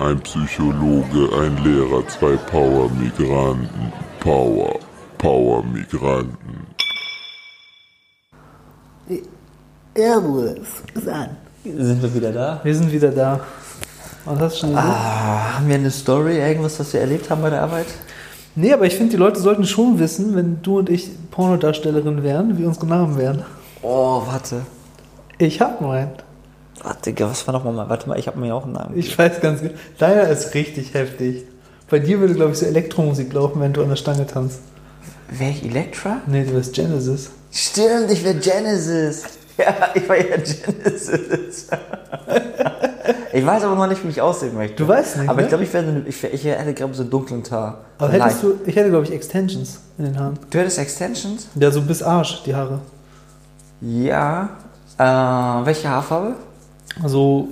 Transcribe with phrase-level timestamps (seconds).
[0.00, 3.92] ein Psychologe, ein Lehrer, zwei Power-Migranten.
[4.18, 4.78] Power,
[5.18, 6.66] Power-Migranten.
[9.94, 11.36] Servus, was an?
[11.64, 12.60] Sind wir wieder da?
[12.62, 13.40] Wir sind wieder da.
[14.24, 14.88] Was hast du schon gesagt?
[14.88, 17.86] Ah, haben wir eine Story, irgendwas, was wir erlebt haben bei der Arbeit?
[18.54, 22.58] Nee, aber ich finde, die Leute sollten schon wissen, wenn du und ich Pornodarstellerin wären,
[22.58, 23.44] wie unsere Namen wären.
[23.82, 24.62] Oh, warte.
[25.36, 26.12] Ich hab meinen.
[26.82, 27.88] Warte, Digga, was war nochmal mal?
[27.88, 28.98] Warte mal, ich habe mir auch einen Namen.
[28.98, 29.74] Ich weiß ganz genau.
[29.98, 31.44] Deiner ist richtig heftig.
[31.90, 34.60] Bei dir würde, glaube ich, so Elektromusik laufen, wenn du an der Stange tanzt.
[35.28, 36.18] Wäre ich Elektra?
[36.26, 37.30] Nee, du bist Genesis.
[37.52, 39.24] Stimmt, ich wäre Genesis.
[39.58, 41.68] Ja, ich war ja Genesis.
[43.32, 44.76] ich weiß aber noch nicht, wie ich aussehen möchte.
[44.76, 45.42] Du weißt nicht, Aber ne?
[45.42, 47.82] ich glaube, ich, wär ich, wär, ich hätte, glaube so einen dunklen Haar.
[47.98, 50.38] Aber hättest du, ich hätte, glaube ich, Extensions in den Haaren.
[50.48, 51.48] Du hättest Extensions?
[51.56, 52.80] Ja, so bis Arsch, die Haare.
[53.82, 54.48] Ja.
[54.96, 55.02] Äh,
[55.66, 56.36] welche Haarfarbe?
[57.02, 57.48] Also,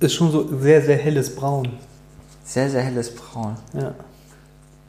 [0.00, 1.68] ist schon so sehr, sehr helles Braun.
[2.44, 3.56] Sehr, sehr helles Braun.
[3.72, 3.94] Ja.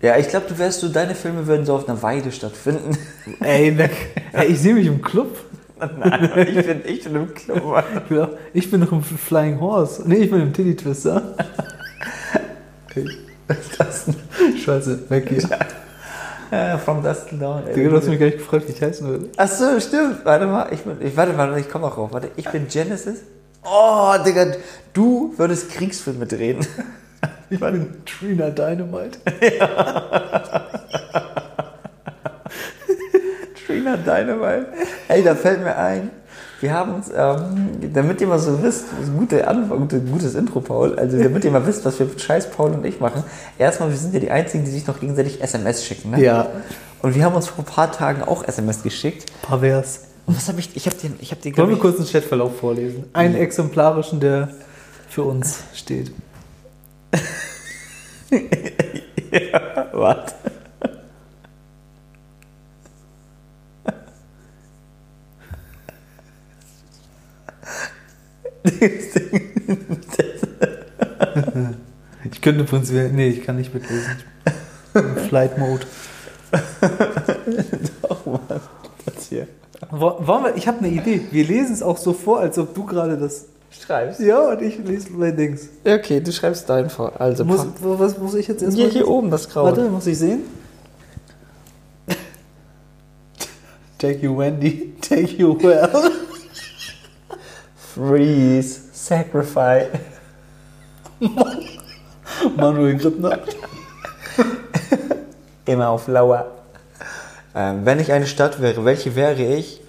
[0.02, 2.96] Ja, ich glaube, du wärst so, deine Filme würden so auf einer Weide stattfinden.
[3.40, 3.90] Ey, ne,
[4.32, 5.36] ey ich sehe mich im Club.
[5.80, 7.84] Nein, ich bin, ich bin im Club.
[7.96, 10.04] Ich bin, auch, ich bin noch im Flying Horse.
[10.06, 11.36] Nee, ich bin im Titty Twister.
[13.78, 14.06] Das,
[14.64, 15.50] Scheiße, weg hier.
[16.52, 17.66] äh, from Dust Dawn.
[17.68, 17.74] ey.
[17.74, 19.30] Digga, du hast mich gar nicht gefragt, wie ich heißen würde.
[19.38, 20.26] Ach so, stimmt.
[20.26, 22.14] Warte mal, ich bin, ich, warte, warte, ich komme auch rauf.
[22.14, 23.22] Warte, ich bin Genesis.
[23.70, 24.54] Oh, Digga,
[24.94, 26.66] du würdest Kriegsfilme drehen.
[27.50, 29.20] Ich bin Trina Dynamite.
[33.66, 34.68] Trina Dynamite.
[35.08, 36.10] Ey, da fällt mir ein.
[36.60, 41.00] Wir haben uns, ähm, damit ihr mal so wisst, guter Anfang, gutes Intro, Paul.
[41.00, 43.24] Also, damit ihr mal wisst, was wir Scheiß Paul und ich machen.
[43.58, 46.22] Erstmal, wir sind ja die Einzigen, die sich noch gegenseitig SMS schicken, ne?
[46.22, 46.48] Ja.
[47.02, 49.32] Und wir haben uns vor ein paar Tagen auch SMS geschickt.
[49.42, 50.02] Pervers.
[50.28, 52.60] Und was habe ich, ich habe den, ich habe den, Wollen wir kurz einen Chatverlauf
[52.60, 53.06] vorlesen?
[53.14, 54.54] Einen exemplarischen, der
[55.08, 56.12] für uns steht.
[58.30, 59.54] ich,
[59.94, 60.34] warte.
[72.26, 74.18] Ich könnte übrigens, nee, ich kann nicht mitlesen.
[75.30, 75.86] Flight Mode.
[78.02, 78.60] Doch, Mann,
[79.06, 79.48] das hier.
[79.92, 81.22] Wo- Wollen wir, ich habe eine Idee.
[81.32, 83.46] Wir lesen es auch so vor, als ob du gerade das.
[83.70, 84.20] Schreibst.
[84.22, 85.68] Ja, und ich lese mein Dings.
[85.86, 87.12] Okay, du schreibst deinen vor.
[87.20, 88.86] Also, Muss, was muss ich jetzt erstmal?
[88.86, 89.66] hier, hier oben das Graue.
[89.66, 90.40] Warte, muss ich sehen?
[93.98, 95.90] Take you Wendy, take you well.
[97.94, 99.88] Freeze, sacrifice.
[102.56, 103.40] Manuel Grippner.
[105.66, 106.46] Immer auf Lauer.
[107.58, 109.82] Ähm, wenn ich eine Stadt wäre, welche wäre ich?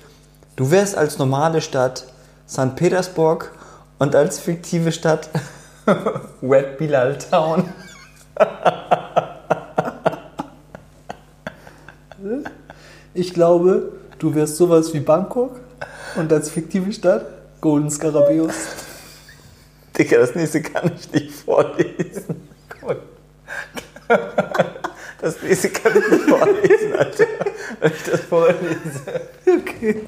[0.56, 2.06] Du wärst als normale Stadt
[2.48, 2.74] St.
[2.76, 3.52] Petersburg
[3.98, 5.28] und als fiktive Stadt
[6.40, 7.68] Wet Bilal Town.
[13.12, 15.60] Ich glaube, du wirst sowas wie Bangkok
[16.16, 17.26] und als fiktive Stadt
[17.60, 18.54] Golden Scarabeus.
[19.98, 22.48] Digga, das nächste kann ich nicht vorlesen.
[22.80, 22.96] Mal.
[25.20, 27.24] Das nächste kann ich nicht vorlesen, Alter.
[27.80, 29.02] Wenn ich das vorlese.
[29.46, 30.02] Okay.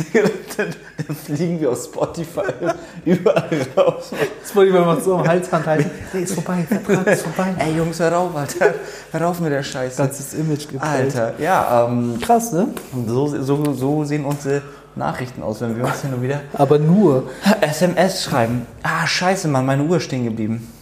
[0.00, 0.74] Digga, dann,
[1.06, 2.40] dann fliegen wir auf Spotify
[3.04, 4.10] überall raus.
[4.54, 5.90] Mal mal so am Halsband halten.
[6.12, 7.54] Nee, ist vorbei, Vertrag ist vorbei.
[7.58, 8.74] Ey Jungs, hör auf, Alter.
[9.12, 9.98] Hör auf mit der Scheiße.
[9.98, 10.82] Ganzes Image geprägt.
[10.82, 12.68] Alter, ja, ähm, Krass, ne?
[13.06, 14.62] so, so, so sehen unsere
[14.96, 17.30] Nachrichten aus, wenn wir uns hier nur wieder Aber nur.
[17.60, 18.66] SMS schreiben.
[18.82, 20.72] Ah, scheiße, Mann, meine Uhr ist stehen geblieben.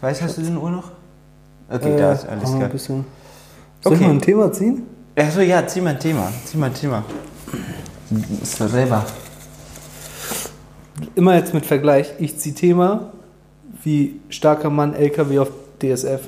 [0.00, 0.93] Weißt du, hast du die Uhr noch?
[1.74, 2.68] Okay, da ist alles äh, ein klar.
[2.70, 3.04] bisschen.
[3.80, 4.08] Soll ich Okay.
[4.08, 4.82] mal ein Thema ziehen?
[5.16, 6.32] Achso, ja, zieh mal ein Thema.
[6.44, 7.04] Zieh mal ein Thema.
[8.42, 9.04] Selber.
[11.14, 12.14] Immer jetzt mit Vergleich.
[12.18, 13.12] Ich ziehe Thema
[13.82, 15.50] wie starker Mann LKW auf
[15.82, 16.20] DSF.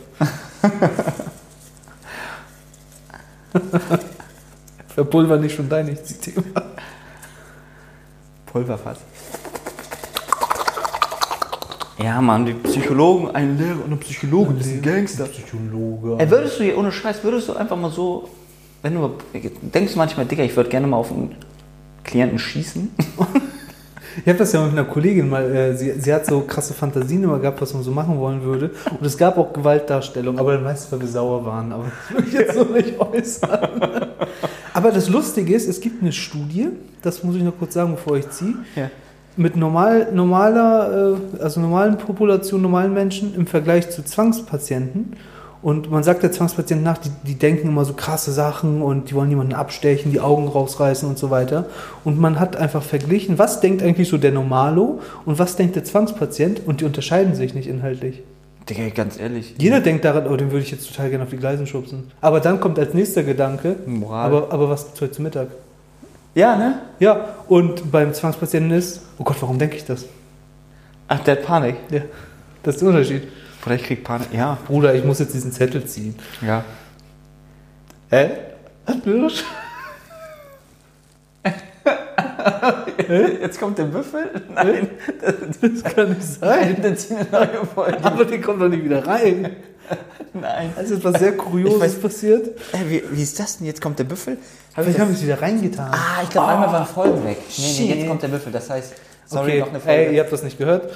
[4.88, 6.62] Verpulver nicht schon dein, ich zieh Thema.
[8.46, 8.98] Pulverfass.
[11.98, 15.24] Ja, Mann, die Psychologen, ein Lehrer und ein Psychologe, das sind Gangster.
[15.24, 16.16] Psychologe.
[16.18, 18.28] Ey, würdest du hier, ohne Scheiß, würdest du einfach mal so,
[18.82, 19.12] wenn du,
[19.74, 21.34] denkst du manchmal, Digga, ich würde gerne mal auf einen
[22.04, 22.90] Klienten schießen?
[24.24, 27.22] Ich habe das ja mit einer Kollegin mal, äh, sie, sie hat so krasse Fantasien
[27.22, 28.70] immer gehabt, was man so machen wollen würde.
[28.98, 31.70] Und es gab auch Gewaltdarstellungen, aber dann meistens, weil wir sauer waren.
[31.70, 34.06] Aber das will ich jetzt so nicht äußern.
[34.72, 36.68] aber das Lustige ist, es gibt eine Studie,
[37.02, 38.90] das muss ich noch kurz sagen, bevor ich ziehe, Ja.
[39.36, 45.12] Mit normal, normaler, äh, also normalen Population, normalen Menschen im Vergleich zu Zwangspatienten.
[45.62, 49.14] Und man sagt der Zwangspatient nach, die, die denken immer so krasse Sachen und die
[49.14, 51.64] wollen jemanden abstechen, die Augen rausreißen und so weiter.
[52.04, 55.84] Und man hat einfach verglichen, was denkt eigentlich so der Normalo und was denkt der
[55.84, 58.22] Zwangspatient und die unterscheiden sich nicht inhaltlich.
[58.68, 59.54] Digga, ganz ehrlich.
[59.58, 62.10] Jeder denkt daran, oh, den würde ich jetzt total gerne auf die Gleisen schubsen.
[62.20, 64.26] Aber dann kommt als nächster Gedanke, Moral.
[64.26, 65.48] aber, aber was gibt's heute zu Mittag?
[66.36, 66.80] Ja, ne?
[66.98, 70.04] Ja, und beim Zwangspatienten ist, oh Gott, warum denke ich das?
[71.08, 71.76] Ach, der hat Panik.
[71.90, 72.02] Ja,
[72.62, 73.22] das ist der Unterschied.
[73.64, 74.28] Oder ich krieg Panik.
[74.34, 74.58] Ja.
[74.66, 76.14] Bruder, ich muss jetzt diesen Zettel ziehen.
[76.42, 76.62] Ja.
[78.10, 78.32] Hä?
[79.02, 79.44] Birsch?
[83.08, 84.30] Jetzt kommt der Büffel?
[84.54, 84.88] Nein.
[85.60, 86.76] Das kann nicht sein.
[86.82, 88.04] Dann ziehen eine neue Folge.
[88.04, 89.56] Aber der kommt doch nicht wieder rein.
[90.32, 90.72] Nein.
[90.74, 92.48] Da ist etwas sehr Kurioses weiß- passiert.
[92.72, 93.66] Äh, wie, wie ist das denn?
[93.66, 94.38] Jetzt kommt der Büffel?
[94.76, 95.90] Hab ich wir es wieder reingetan.
[95.92, 97.38] ah, ich glaube, einmal waren Folgen weg.
[97.56, 98.52] Nee, nee, jetzt kommt der Büffel.
[98.52, 98.92] Das heißt,
[99.24, 99.60] sorry, okay.
[99.60, 100.06] noch eine Folge.
[100.08, 100.92] Ey, ihr habt das nicht gehört.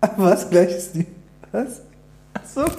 [0.16, 0.48] Was?
[0.48, 1.06] Gleich ist die.
[1.52, 1.82] Was?
[2.34, 2.64] Achso.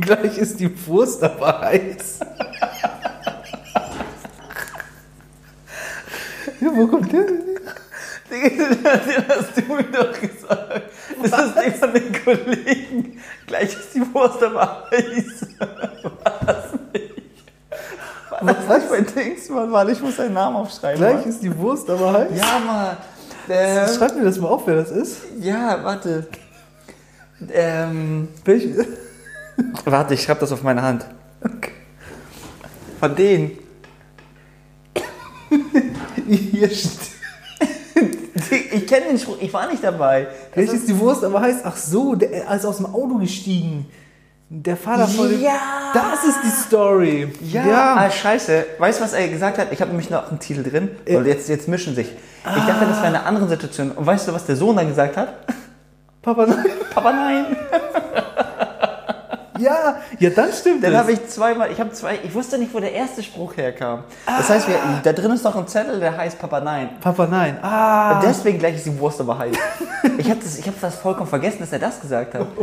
[0.00, 2.20] Gleich ist die Wurst aber heiß.
[6.74, 7.42] Wo kommt der denn?
[8.30, 8.84] Den
[9.28, 10.82] hast du mir doch gesagt.
[11.22, 13.20] Das ist nicht von den Kollegen.
[13.46, 15.46] Gleich ist die Wurst aber heiß.
[15.58, 17.14] War das nicht?
[18.30, 19.48] War das nicht bei Dings?
[19.48, 20.98] Mann, Warte, ich muss seinen Namen aufschreiben.
[21.00, 21.28] Gleich Mann.
[21.28, 22.30] ist die Wurst aber heiß.
[22.36, 22.96] Ja, Mann.
[23.48, 25.16] Der, Schreib mir das mal auf, wer das ist.
[25.40, 26.26] ja, warte.
[27.50, 28.86] Ähm, Welche?
[29.86, 31.06] warte, ich schreibe das auf meine Hand.
[33.00, 33.58] Von denen.
[36.28, 36.70] Hier.
[38.70, 40.28] Ich kenne den Spruch, ich war nicht dabei.
[40.54, 41.56] Das Gleich ist die Wurst aber heiß.
[41.64, 43.86] Ach so, der er ist aus dem Auto gestiegen.
[44.48, 45.42] Der Vater von dem.
[45.42, 45.90] Ja.
[45.92, 47.28] Das ist die Story.
[47.42, 48.64] Ja, Ah, scheiße.
[48.78, 49.72] Weißt du, was er gesagt hat?
[49.72, 50.90] Ich habe nämlich noch einen Titel drin.
[51.08, 52.06] Und jetzt, jetzt mischen sich.
[52.08, 53.90] Ich dachte, das wäre eine andere Situation.
[53.90, 55.34] Und weißt du, was der Sohn dann gesagt hat?
[56.22, 56.64] Papa, nein.
[56.94, 57.56] Papa, nein.
[59.58, 62.80] Ja, ja, dann stimmt Dann habe ich zweimal, ich habe zwei, ich wusste nicht, wo
[62.80, 64.04] der erste Spruch herkam.
[64.26, 66.90] Das heißt, wir, da drin ist noch ein Zettel, der heißt Papa, nein.
[67.00, 67.58] Papa, nein.
[67.62, 68.14] Ah.
[68.16, 69.56] Und deswegen gleich ist die Wurst aber heiß.
[70.18, 72.46] Ich habe das, ich hab das vollkommen vergessen, dass er das gesagt hat.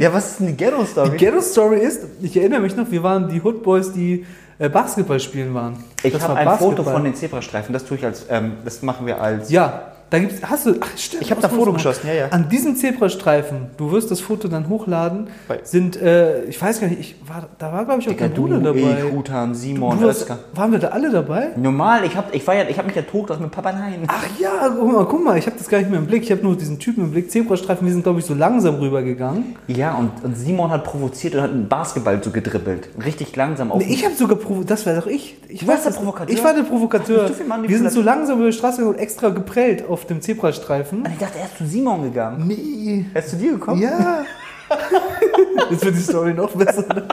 [0.00, 1.10] Ja, was ist denn die Ghetto-Story?
[1.10, 4.24] Die Ghetto-Story ist, ich erinnere mich noch, wir waren die Hood Boys, die
[4.60, 5.82] äh, Basketball spielen waren.
[6.04, 6.94] Ich Das habe war ein Foto Basketball.
[6.94, 9.50] von den Zebrastreifen, das tue ich als, ähm, das machen wir als.
[9.50, 10.40] Ja, da gibt's.
[10.42, 10.74] Hast du.
[10.80, 11.22] Ach, stimmt.
[11.22, 12.28] Ich hab was da Foto geschossen, ja, ja.
[12.30, 16.88] An diesem Zebrastreifen, du wirst das Foto dann hochladen, Bei- sind, äh, ich weiß gar
[16.88, 19.04] nicht, ich war, da war glaube ich auch Digga, der Bruder dabei.
[19.06, 20.38] ich, Hutan, Simon, Du warst, Oskar.
[20.54, 21.48] waren wir da alle dabei?
[21.56, 24.00] Normal, ich habe ich war ja, ich hab mich ja tot mit Papa Nein.
[24.06, 26.22] Ach ja, guck mal, guck mal ich habe das gar nicht mehr im Blick.
[26.22, 27.30] Ich habe nur diesen Typen im Blick.
[27.30, 29.56] Zebrastreifen, wir sind, glaube ich, so langsam rübergegangen.
[29.66, 32.88] Ja, und, und Simon hat provoziert und hat einen Basketball so gedribbelt.
[33.04, 33.78] Richtig langsam auf.
[33.84, 35.36] Nee, ich habe sogar provo das war doch ich.
[35.48, 36.34] ich Du warst weiß der Provokateur?
[36.34, 37.30] Ich war der Provokateur.
[37.30, 37.62] Ach.
[37.68, 41.00] Wir sind so langsam über die Straße und extra geprellt auf dem Zebrastreifen.
[41.00, 42.46] Und ich dachte, er ist zu Simon gegangen.
[42.46, 43.06] Nee.
[43.14, 43.82] Er ist zu dir gekommen?
[43.82, 44.24] Ja.
[45.70, 46.84] Jetzt wird die Story noch besser.
[46.94, 47.08] ne?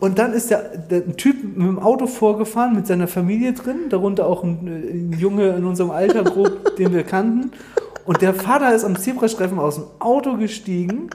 [0.00, 3.88] Und dann ist der, der ein Typ mit dem Auto vorgefahren mit seiner Familie drin,
[3.88, 7.50] darunter auch ein, ein Junge in unserem Alter grob, den wir kannten.
[8.04, 11.10] Und der Vater ist am Zebrastreifen aus dem Auto gestiegen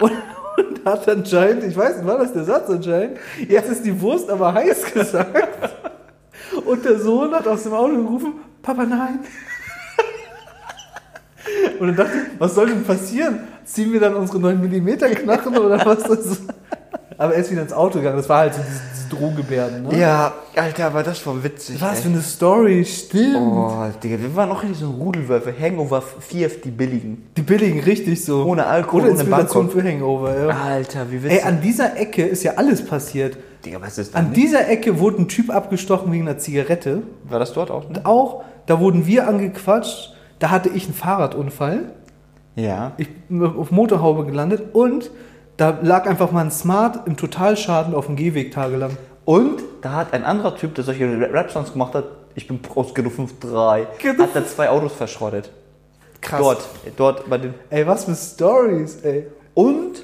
[0.00, 0.12] und,
[0.56, 3.18] und hat anscheinend, ich weiß nicht, war das der Satz anscheinend,
[3.48, 5.76] jetzt ist die Wurst aber heiß gesagt.
[6.64, 9.20] Und der Sohn hat aus dem Auto gerufen, Papa, nein.
[11.80, 13.40] Und dann dachte ich, was soll denn passieren?
[13.64, 16.02] Ziehen wir dann unsere 9 mm Knarren oder was?
[16.04, 16.38] Das
[17.20, 18.16] aber er ist wieder ins Auto gegangen.
[18.16, 19.82] Das war halt so diese, diese Drohgebärden.
[19.82, 19.98] Ne?
[19.98, 21.78] Ja, Alter, aber das war witzig.
[21.78, 22.02] Was ey.
[22.04, 23.36] für eine Story, stimmt.
[23.36, 25.52] Oh, Digga, wir waren noch in diesen Rudelwölfe.
[25.60, 27.26] Hangover 4, die billigen.
[27.36, 28.44] Die billigen richtig so.
[28.46, 30.48] Ohne Alkohol, Oder ohne Inspiration für Hangover, ja.
[30.48, 31.42] Alter, wie witzig.
[31.42, 33.36] Ey, an dieser Ecke ist ja alles passiert.
[33.66, 37.02] Digga, was ist An dieser Ecke wurde ein Typ abgestochen wegen einer Zigarette.
[37.24, 37.86] War das dort auch?
[37.86, 40.14] Und auch, da wurden wir angequatscht.
[40.40, 41.92] Da hatte ich einen Fahrradunfall.
[42.56, 42.92] Ja.
[42.96, 45.10] Ich bin auf Motorhaube gelandet und
[45.56, 48.96] da lag einfach mal ein Smart im Totalschaden auf dem Gehweg tagelang.
[49.24, 52.04] Und da hat ein anderer Typ, der solche Rap-Songs gemacht hat,
[52.34, 55.50] ich bin aus Ghetto 5-3, Ghetto hat da zwei Autos verschrottet.
[56.20, 56.40] Krass.
[56.40, 57.54] Dort, dort bei den.
[57.70, 59.26] Ey, was für Stories, ey.
[59.54, 60.02] Und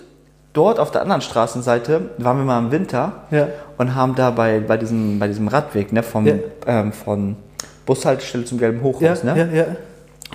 [0.53, 3.49] dort auf der anderen Straßenseite waren wir mal im Winter Ja.
[3.79, 6.35] und haben da bei, bei, diesem, bei diesem Radweg, ne, vom, Ja.
[6.67, 7.37] ähm, von
[7.85, 9.37] Bushaltestelle zum gelben Ja, Hochhaus, ne?
[9.37, 9.65] ja, ja.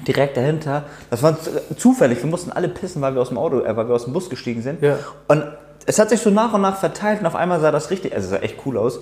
[0.08, 0.84] Direkt dahinter.
[1.10, 1.38] Das war
[1.78, 2.22] zufällig.
[2.24, 4.30] Wir mussten alle pissen, weil wir aus dem Auto, äh, weil wir aus dem Bus
[4.30, 4.82] gestiegen sind.
[4.82, 4.98] Ja.
[5.28, 5.44] Und
[5.86, 8.26] es hat sich so nach und nach verteilt und auf einmal sah das richtig, also
[8.26, 9.00] es sah echt cool aus,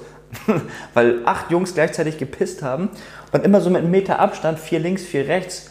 [0.94, 2.90] weil acht Jungs gleichzeitig gepisst haben
[3.32, 5.70] und immer so mit einem Meter Abstand, vier links, vier rechts,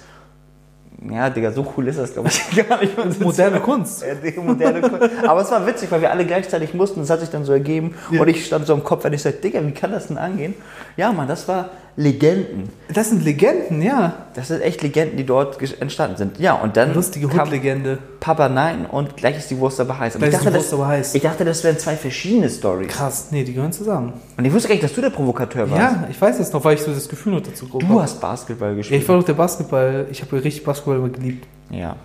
[1.11, 2.97] Ja, Digga, so cool ist das, glaube ich, gar nicht.
[3.21, 4.03] Moderne Kunst.
[4.03, 5.11] Ja, Digga, moderne Kunst.
[5.27, 7.01] Aber es war witzig, weil wir alle gleichzeitig mussten.
[7.01, 7.95] Das hat sich dann so ergeben.
[8.11, 8.21] Ja.
[8.21, 10.55] Und ich stand so im Kopf, wenn ich sagte, Digga, wie kann das denn angehen?
[10.97, 11.71] Ja, Mann, das war
[12.03, 12.69] Legenden.
[12.95, 14.15] Das sind Legenden, ja.
[14.35, 16.39] Das sind echt Legenden, die dort entstanden sind.
[16.39, 17.99] Ja, und dann Lustige Hund-Legende.
[18.21, 20.15] Papa Nein und gleich ist die Wurst aber heiß.
[20.15, 21.15] Gleich ich ist dachte, die Wurst das, aber heiß.
[21.17, 22.87] Ich dachte, das wären zwei verschiedene Stories.
[22.89, 24.13] Krass, nee, die gehören zusammen.
[24.37, 25.83] Und ich wusste gar nicht, dass du der Provokateur warst.
[25.83, 28.03] Ja, ich weiß es noch, weil ich so das Gefühl noch dazu grob Du habe.
[28.03, 29.03] hast Basketball Ja, gespielt.
[29.03, 31.97] ich war doch der Basketball, ich habe richtig Basketball immer geliebt Ja.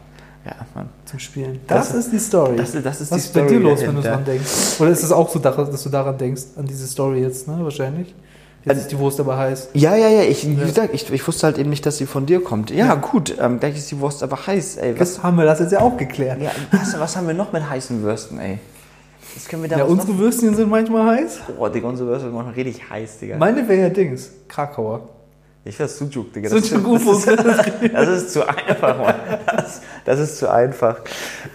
[0.45, 0.89] Ja, Mann.
[1.05, 1.59] zum Spielen.
[1.67, 2.55] Das, Das- ist die Story.
[2.57, 4.09] das ist- das ist Was die ist bei dir los, wenn du dahinter.
[4.11, 4.79] dran denkst?
[4.81, 7.59] Oder ist es auch so, dass du daran denkst, an diese Story jetzt, ne?
[7.61, 8.13] Wahrscheinlich.
[8.65, 9.69] Jetzt ist die Wurst aber heiß.
[9.73, 12.25] Ja, ja, ja, ich, wie gesagt, ich, ich wusste halt eben nicht, dass sie von
[12.25, 12.71] dir kommt.
[12.71, 12.95] Ja, Ja.
[12.95, 14.93] gut, ähm, gleich ist die Wurst aber heiß, ey.
[14.99, 16.41] Was, Jetzt haben wir das jetzt ja auch geklärt.
[16.41, 18.59] ja, was, was haben wir noch mit heißen Würsten, ey?
[19.35, 21.39] Das können wir da Ja, unsere Würstchen sind manchmal heiß.
[21.49, 21.55] noch?
[21.55, 23.37] Boah, Digga, unsere Würste sind manchmal richtig heiß, Digga.
[23.37, 25.09] Meine wäre ja Dings, Krakauer.
[25.65, 26.49] Ich weiß Sujuk, Digga.
[26.49, 27.25] Sujuk das, Ufos.
[27.25, 29.15] ist, das ist zu einfach, Mann.
[29.45, 30.97] Das, das ist zu einfach.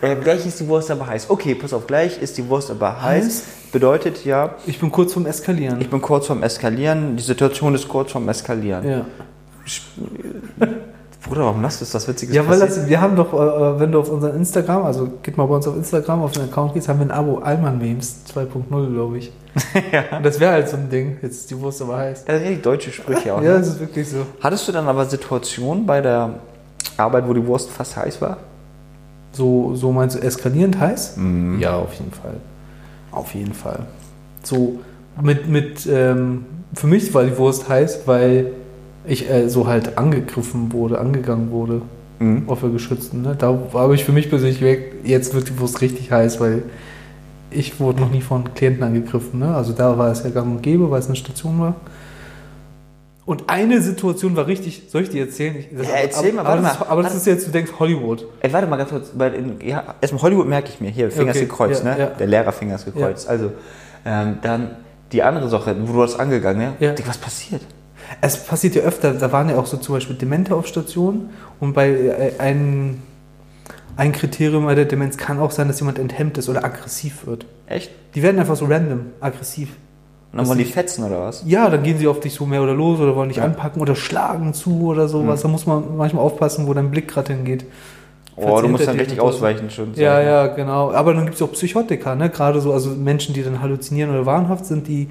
[0.00, 1.28] Ähm, gleich ist die Wurst aber heiß.
[1.28, 3.24] Okay, pass auf, gleich ist die Wurst aber heiß.
[3.24, 3.42] Heiß?
[3.70, 5.78] Bedeutet ja, Ich bin kurz vorm Eskalieren.
[5.80, 7.16] ich bin kurz vorm Eskalieren.
[7.16, 8.88] Die Situation ist kurz vorm Eskalieren.
[8.88, 9.06] ja.
[11.28, 14.00] Bruder, warum lasst du das Witziges Ja, weil das, wir haben doch, äh, wenn du
[14.00, 17.00] auf unseren Instagram, also geht mal bei uns auf Instagram, auf den Account gehst, haben
[17.00, 19.32] wir ein Abo, Alman Memes 2.0, glaube ich.
[20.12, 21.18] Und das wäre halt so ein Ding.
[21.20, 22.24] Jetzt ist die Wurst aber heiß.
[22.24, 23.42] Das sind richtig deutsche Sprüche auch.
[23.42, 23.58] Ja, ne?
[23.58, 24.18] das ist wirklich so.
[24.40, 26.34] Hattest du dann aber Situationen bei der
[26.96, 28.38] Arbeit, wo die Wurst fast heiß war?
[29.32, 31.16] So, so meinst du eskalierend heiß?
[31.16, 31.60] Mhm.
[31.60, 32.34] Ja, auf jeden Fall.
[33.12, 33.80] Auf jeden Fall.
[34.42, 34.78] So
[35.20, 38.52] mit, mit ähm, für mich war die Wurst heiß, weil
[39.08, 41.82] ich äh, so halt angegriffen wurde, angegangen wurde
[42.20, 42.44] Mhm.
[42.48, 43.22] auf der geschützten.
[43.22, 43.36] Ne?
[43.38, 46.64] Da habe ich für mich persönlich weg, jetzt wird die Wurst richtig heiß, weil
[47.50, 49.38] ich wurde noch nie von Klienten angegriffen.
[49.38, 49.54] Ne?
[49.54, 51.76] Also da war es ja gang und gäbe, weil es eine Station war.
[53.24, 55.56] Und eine Situation war richtig, soll ich dir erzählen?
[55.58, 56.86] Ich, das, Ja, erzähl mal, aber, warte das, ist- mal.
[56.88, 58.24] aber das ist jetzt, du denkst Hollywood.
[58.40, 59.10] Ey, warte mal ganz kurz.
[59.14, 60.88] Weil in, ja, erstmal Hollywood merke ich mir.
[60.90, 62.00] Hier, Finger Okay, ist gekreuzt, ja, ne?
[62.00, 62.06] ja.
[62.06, 63.28] Der Lehrerfinger ist gekreuzt.
[63.28, 63.52] Also,
[64.06, 64.70] ähm, dann
[65.12, 66.72] die andere Sache, wo du das angegangen, ne?
[66.80, 66.92] Ja.
[66.94, 67.60] Digga, was passiert?
[68.20, 71.72] Es passiert ja öfter, da waren ja auch so zum Beispiel Demente auf Stationen und
[71.74, 73.02] bei äh, ein,
[73.96, 77.46] ein Kriterium bei der Demenz kann auch sein, dass jemand enthemmt ist oder aggressiv wird.
[77.66, 77.90] Echt?
[78.14, 79.70] Die werden einfach so random aggressiv.
[80.32, 81.42] Und dann wollen die fetzen oder was?
[81.46, 83.44] Ja, dann gehen sie auf dich so mehr oder los oder wollen dich Ja.
[83.44, 85.40] anpacken oder schlagen zu oder sowas.
[85.40, 87.64] Da muss man manchmal aufpassen, wo dein Blick gerade hingeht.
[88.36, 89.24] Oh, du musst dann richtig so.
[89.24, 89.94] ausweichen schon.
[89.94, 90.92] Ja, ja, genau.
[90.92, 92.30] Aber dann gibt es auch Psychotiker, ne?
[92.30, 95.08] Gerade so, also Menschen, die dann halluzinieren oder wahnhaft sind, die,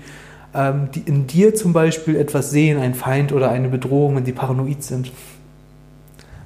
[0.54, 4.82] die in dir zum Beispiel etwas sehen, ein Feind oder eine Bedrohung, wenn die paranoid
[4.82, 5.12] sind.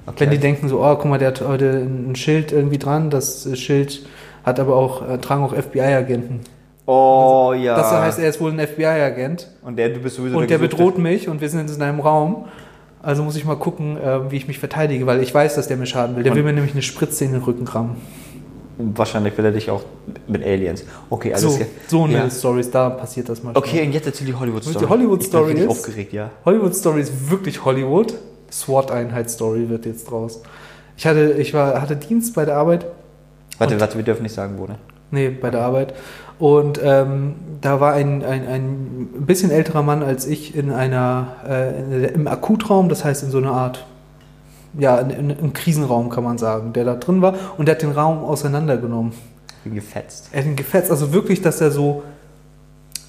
[0.04, 0.16] Okay.
[0.20, 3.48] Wenn die denken so, oh, guck mal, der hat heute ein Schild irgendwie dran, das
[3.58, 4.04] Schild
[4.44, 6.40] hat aber auch, äh, tragen auch FBI-Agenten.
[6.86, 7.76] oh, ja.
[7.76, 10.98] Das heißt, er ist wohl ein FBI-Agent und der, du bist sowieso und der bedroht
[10.98, 12.46] mich und wir sind in einem Raum.
[13.00, 15.76] Also muss ich mal gucken, äh, wie ich mich verteidige, weil ich weiß, dass der
[15.76, 16.22] mir schaden will.
[16.22, 17.96] Der Und- will mir nämlich eine Spritze in den Rücken rammen.
[18.94, 19.82] Wahrscheinlich will er dich auch
[20.26, 20.84] mit Aliens.
[21.10, 21.68] Okay, alles So, klar.
[21.88, 22.30] so eine Ja.
[22.30, 23.56] Stories, da passiert das mal.
[23.56, 24.84] Okay, und jetzt erzähl die Hollywood-Story.
[24.84, 26.30] Die Hollywood-Story Ich bin ist- aufgeregt, ja.
[26.44, 28.14] Hollywood Story ist wirklich Hollywood.
[28.50, 30.42] SWAT-Einheit-Story wird jetzt draus.
[30.96, 32.86] Ich hatte, ich war, hatte Dienst bei der Arbeit.
[33.58, 34.76] Warte, warte, wir dürfen nicht sagen, wo, ne?
[35.10, 35.94] Nee, bei der Arbeit.
[36.38, 42.06] Und ähm, da war ein, ein, ein bisschen älterer Mann als ich in einer, äh,
[42.12, 43.84] im Akutraum, das heißt in so einer Art,
[44.78, 48.24] ja, im Krisenraum kann man sagen, der da drin war und der hat den Raum
[48.24, 49.12] auseinandergenommen.
[49.64, 50.30] Bin gefetzt.
[50.32, 52.02] Er hat ihn gefetzt, also wirklich, dass er so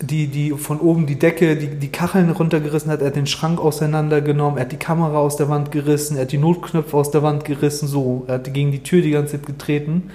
[0.01, 3.59] die, die von oben die Decke, die, die Kacheln runtergerissen hat, er hat den Schrank
[3.59, 7.23] auseinandergenommen, er hat die Kamera aus der Wand gerissen, er hat die Notknöpfe aus der
[7.23, 10.11] Wand gerissen, so, er hat gegen die Tür die ganze Zeit getreten.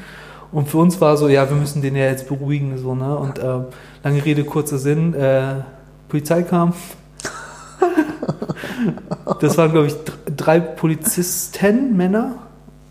[0.52, 3.16] Und für uns war so, ja, wir müssen den ja jetzt beruhigen, so, ne?
[3.16, 3.60] Und äh,
[4.02, 5.56] lange Rede, kurzer Sinn, äh,
[6.08, 6.72] Polizei kam.
[9.40, 12.37] Das waren, glaube ich, dr- drei Polizisten, Männer,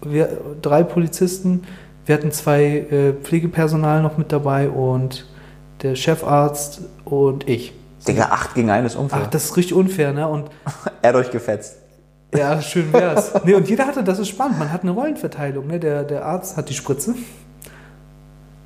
[0.03, 0.29] wir,
[0.62, 1.63] drei Polizisten.
[2.06, 5.25] Wir hatten zwei äh, Pflegepersonal noch mit dabei und
[5.82, 7.74] der Chefarzt und ich.
[8.08, 9.22] Digga, 8 gegen 1 ist unfair.
[9.25, 10.27] Ach, das ist richtig unfair, ne?
[10.27, 10.50] Und
[11.01, 11.75] er hat euch gefetzt.
[12.34, 13.34] ja, schön wär's.
[13.44, 15.79] Nee, und jeder hatte, das ist spannend, man hat eine Rollenverteilung, ne?
[15.79, 17.15] Der, der Arzt hat die Spritze.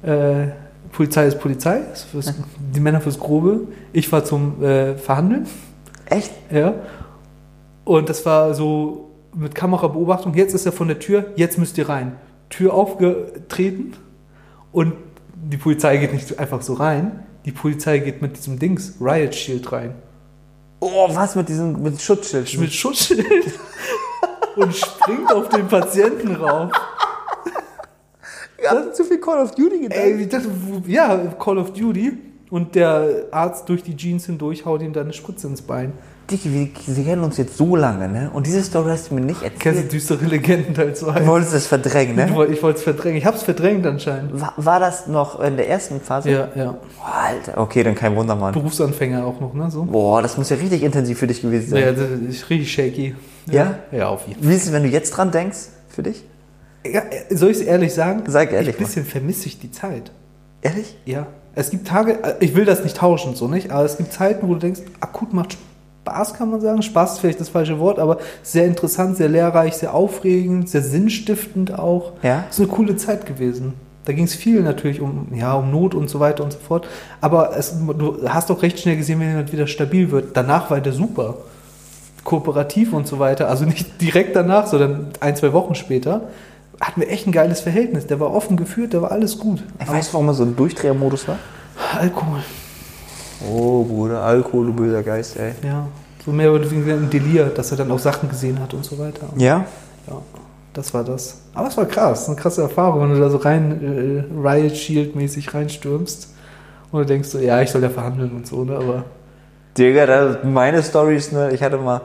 [0.04, 0.48] Äh,
[0.92, 2.34] Polizei ist Polizei, ist fürs,
[2.75, 3.62] die Männer fürs Grobe.
[3.94, 5.48] Ich war zum äh, Verhandeln.
[6.06, 6.32] Echt?
[6.51, 6.74] Ja.
[7.91, 10.33] Und das war so mit Kamerabeobachtung.
[10.33, 12.15] Jetzt ist er von der Tür, jetzt müsst ihr rein.
[12.50, 13.93] Tür aufgetreten
[14.71, 14.93] und
[15.36, 17.25] die Polizei geht nicht einfach so rein.
[17.43, 19.95] Die Polizei geht mit diesem Dings, Riot Shield rein.
[20.79, 22.57] Oh, was mit diesem mit Schutzschild?
[22.60, 23.25] Mit Schutzschild
[24.55, 26.71] und springt auf den Patienten rauf.
[28.57, 30.00] Wir hatten zu viel Call of Duty gedacht.
[30.00, 32.17] Ey, wo- ja, Call of Duty.
[32.51, 35.93] Und der Arzt durch die Jeans hindurch haut ihm dann eine Spritze ins Bein.
[36.29, 38.29] Dicky, wir, wir kennen uns jetzt so lange, ne?
[38.34, 39.91] Und diese Story hast du mir nicht Kennst du erzählt.
[39.91, 41.20] düstere Legenden Teil 2?
[41.20, 42.46] Du wolltest es verdrängen, Ich ne?
[42.46, 43.17] ich wollte es verdrängen.
[43.17, 44.39] Ich habe es verdrängt anscheinend.
[44.39, 46.29] War, war das noch in der ersten Phase?
[46.29, 46.72] Ja, ja.
[46.72, 48.53] Boah, Alter, okay, dann kein Wunder, Mann.
[48.53, 49.70] Berufsanfänger auch noch, ne?
[49.72, 49.84] So.
[49.84, 51.81] Boah, das muss ja richtig intensiv für dich gewesen sein.
[51.84, 53.15] Ja, das ist richtig shaky.
[53.50, 53.79] Ja?
[53.91, 54.50] Ja, auf jeden Fall.
[54.51, 55.58] Wie ist es, wenn du jetzt dran denkst,
[55.89, 56.24] für dich?
[56.86, 58.24] Ja, soll ich es ehrlich sagen?
[58.27, 60.12] Sag ehrlich Ein bisschen vermisse ich die Zeit.
[60.62, 60.96] Ehrlich?
[61.05, 61.27] Ja.
[61.55, 64.48] Es gibt Tage, äh, ich will das nicht tauschen, so nicht, aber es gibt Zeiten,
[64.48, 65.58] wo du denkst, akut macht
[66.03, 66.81] Spaß, kann man sagen.
[66.81, 71.77] Spaß ist vielleicht das falsche Wort, aber sehr interessant, sehr lehrreich, sehr aufregend, sehr sinnstiftend
[71.77, 72.13] auch.
[72.24, 72.46] Ja.
[72.50, 73.74] Es ist eine coole Zeit gewesen.
[74.05, 76.88] Da ging es viel natürlich um, ja, um Not und so weiter und so fort.
[77.22, 80.36] Aber es, du hast auch recht schnell gesehen, wenn jemand wieder stabil wird.
[80.36, 81.36] Danach war der super.
[82.24, 83.48] Kooperativ und so weiter.
[83.48, 86.22] Also nicht direkt danach, sondern ein, zwei Wochen später.
[86.80, 88.08] Hatten wir echt ein geiles Verhältnis.
[88.08, 89.63] Der war offen geführt, da war alles gut.
[89.80, 91.38] Ich weiß, warum er so ein Durchdrehermodus war?
[92.00, 92.40] Alkohol.
[93.50, 95.54] Oh, Bruder, Alkohol, du böser Geist, ey.
[95.63, 95.88] Ja,
[96.24, 98.98] so mehr oder weniger ein Delir, dass er dann auch Sachen gesehen hat und so
[99.00, 99.28] weiter.
[99.36, 99.66] Ja?
[100.08, 100.22] Ja,
[100.74, 101.42] das war das.
[101.54, 105.16] Aber es war krass, eine krasse Erfahrung, wenn du da so rein äh, Riot Shield
[105.16, 106.34] mäßig reinstürmst
[106.92, 108.75] und du denkst so, ja, ich soll ja verhandeln und so, ne?
[108.75, 109.04] Aber
[109.78, 112.01] Digga, meine Stories, ne, ich hatte mal,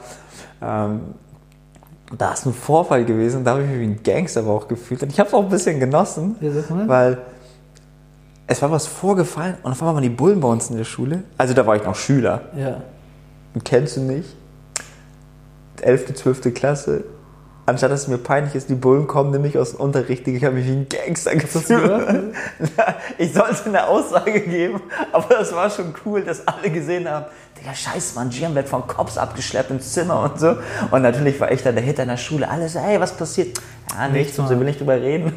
[0.62, 1.00] ähm,
[2.16, 5.02] da ist ein Vorfall gewesen, da habe ich mich wie ein Gangster aber auch gefühlt.
[5.02, 6.36] Und ich habe es auch ein bisschen genossen,
[6.86, 7.18] weil
[8.46, 11.24] es war was vorgefallen und auf einmal waren die Bullen bei uns in der Schule.
[11.36, 12.42] Also da war ich noch Schüler.
[12.56, 12.82] Ja.
[13.54, 14.36] Und kennst du nicht?
[15.82, 16.54] 11., 12.
[16.54, 17.04] Klasse.
[17.66, 20.54] Anstatt dass es mir peinlich ist, die Bullen kommen nämlich aus dem Unterricht, ich habe
[20.54, 21.64] mich wie ein Gangster gefühlt.
[23.18, 24.80] Ich sollte eine Aussage geben,
[25.12, 27.26] aber das war schon cool, dass alle gesehen haben,
[27.58, 30.56] Digga, scheiß Mann, Gian wird von Cops abgeschleppt ins Zimmer und so.
[30.90, 32.48] Und natürlich war ich dann der Hit in der Schule.
[32.48, 33.58] Alle so, hey, was passiert?
[33.92, 35.32] Ja, nichts, und so will nicht drüber reden.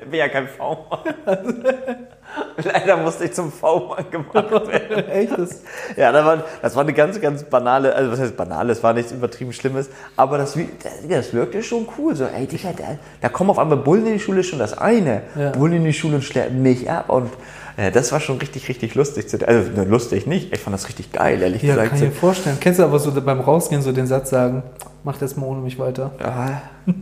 [0.10, 1.64] bin ja kein V-Mann.
[2.64, 5.08] Leider musste ich zum V-Mann gemacht werden.
[5.08, 5.38] Echt?
[5.38, 5.62] Das,
[5.96, 8.92] Ja, das war, das war eine ganz, ganz banale, also was heißt banale, es war
[8.94, 12.16] nichts übertrieben Schlimmes, aber das, das, das wirkte schon cool.
[12.16, 12.84] So, ey, Digga, da,
[13.20, 15.22] da kommen auf einmal Bullen in die Schule, schon das eine.
[15.38, 15.50] Ja.
[15.50, 17.30] Bullen in die Schule und schleppen mich ab und
[17.76, 19.28] äh, das war schon richtig, richtig lustig.
[19.28, 21.90] zu- Also, ne, lustig nicht, ich fand das richtig geil, ehrlich ja, gesagt.
[21.90, 22.56] kann ich mir vorstellen.
[22.60, 24.64] Kennst du aber so beim Rausgehen so den Satz sagen,
[25.04, 26.10] mach das mal ohne mich weiter.
[26.20, 26.62] Ja.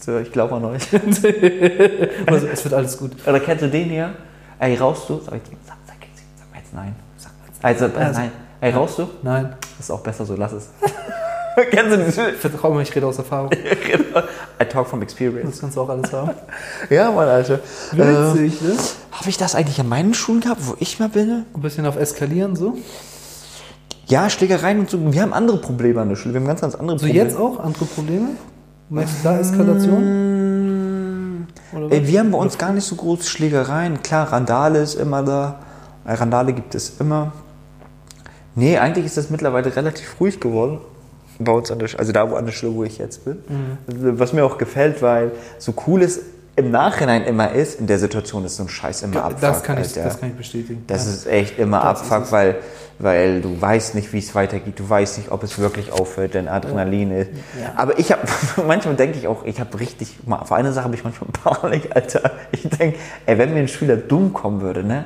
[0.00, 0.82] so, ich glaube an euch.
[2.26, 3.12] Also, es wird alles gut.
[3.26, 4.10] Oder kennst du den hier?
[4.60, 5.20] Ey, rauchst du?
[5.24, 6.94] Sag, ich, sag, sag, jetzt, sag mal jetzt nein.
[7.16, 8.30] Sag mal jetzt, also, äh, Also- nein.
[8.60, 9.08] Ey, rauchst du?
[9.22, 10.68] Nein, Das ist auch besser so, lass es.
[11.70, 12.32] kennst du diese?
[12.32, 13.50] vertrau mir, ich rede aus Erfahrung.
[14.60, 15.50] I talk from experience.
[15.52, 16.30] Das kannst du auch alles haben.
[16.90, 17.60] Ja, Mann, Alter.
[17.92, 18.72] Witzig, ne?
[19.12, 21.44] Habe ich das eigentlich an meinen Schulen gehabt, wo ich mal bin?
[21.54, 22.76] Ein bisschen auf Eskalieren so.
[24.06, 25.12] Ja, Schlägereien und so.
[25.12, 26.34] Wir haben andere Probleme an der Schule.
[26.34, 27.24] Wir haben ganz, ganz andere So Probleme.
[27.28, 28.30] jetzt auch andere Probleme?
[28.88, 30.02] Merkst du da Eskalation?
[31.90, 34.02] Ey, wir haben bei uns gar nicht so große Schlägereien.
[34.02, 35.58] Klar, Randale ist immer da.
[36.04, 37.32] Äh, Randale gibt es immer.
[38.54, 40.80] Nee, eigentlich ist das mittlerweile relativ ruhig geworden.
[41.38, 43.38] Bei uns an der also da wo an der Schule, wo ich jetzt bin.
[43.48, 44.18] Mhm.
[44.18, 46.20] Was mir auch gefällt, weil so cool es
[46.56, 49.40] im Nachhinein immer ist, in der Situation ist so ein Scheiß immer Abfuck.
[49.40, 50.02] das, kann ich, Alter.
[50.02, 50.82] das kann ich bestätigen.
[50.88, 51.12] Das ja.
[51.12, 52.56] ist echt immer Das Abfuck, weil,
[52.98, 54.78] weil du weißt nicht, wie es weitergeht.
[54.78, 57.30] Du weißt nicht, ob es wirklich aufhört, denn Adrenalin ist.
[57.60, 57.72] Ja.
[57.76, 58.22] Aber ich habe,
[58.66, 61.30] manchmal denke ich auch, ich habe richtig, auf eine Sache habe ich manchmal
[61.60, 62.32] Panik, Alter.
[62.50, 65.04] Ich denke, ey, wenn mir ein Schüler dumm kommen würde, ne?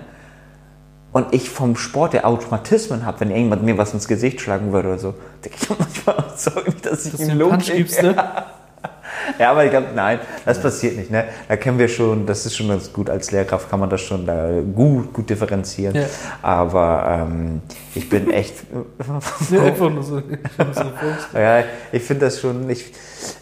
[1.12, 4.88] Und ich vom Sport der Automatismen habe, wenn irgendjemand mir was ins Gesicht schlagen würde
[4.88, 8.14] oder so, denke ich manchmal auch nicht, dass ich Dass ihm du
[9.38, 11.11] Ja, aber ich glaube, nein, das passiert nicht.
[11.11, 11.24] Ne?
[11.48, 14.26] Da können wir schon, das ist schon ganz gut als Lehrkraft, kann man das schon
[14.26, 15.94] da gut, gut differenzieren.
[15.94, 16.06] Ja.
[16.42, 17.62] Aber ähm,
[17.94, 18.54] ich bin echt.
[19.50, 20.22] Ja, einfach nur so.
[21.35, 22.68] ja, ich finde das schon.
[22.70, 22.92] Ich,